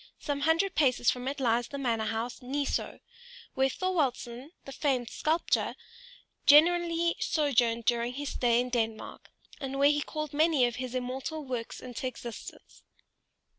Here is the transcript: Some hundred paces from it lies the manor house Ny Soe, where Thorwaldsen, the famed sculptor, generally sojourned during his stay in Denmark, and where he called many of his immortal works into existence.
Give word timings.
Some 0.17 0.39
hundred 0.39 0.73
paces 0.73 1.11
from 1.11 1.27
it 1.27 1.39
lies 1.39 1.67
the 1.67 1.77
manor 1.77 2.05
house 2.05 2.41
Ny 2.41 2.63
Soe, 2.63 3.01
where 3.53 3.69
Thorwaldsen, 3.69 4.49
the 4.65 4.71
famed 4.71 5.11
sculptor, 5.11 5.75
generally 6.47 7.15
sojourned 7.19 7.85
during 7.85 8.13
his 8.13 8.29
stay 8.29 8.59
in 8.59 8.69
Denmark, 8.69 9.29
and 9.59 9.77
where 9.77 9.91
he 9.91 10.01
called 10.01 10.33
many 10.33 10.65
of 10.65 10.77
his 10.77 10.95
immortal 10.95 11.45
works 11.45 11.79
into 11.79 12.07
existence. 12.07 12.81